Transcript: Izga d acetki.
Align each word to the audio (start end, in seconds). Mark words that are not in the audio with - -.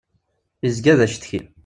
Izga 0.67 0.93
d 0.97 0.99
acetki. 1.05 1.39